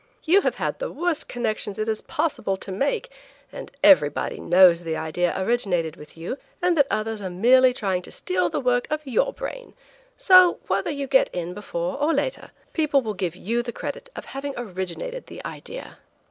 [0.23, 3.11] You have had the worst connections it is possible to make,
[3.51, 8.11] and everybody knows the idea originated with you, and that others are merely trying to
[8.11, 9.75] steal the work of your brain,
[10.17, 14.25] so, whether you get in before or later, people will give you the credit of
[14.25, 15.99] having originated the idea."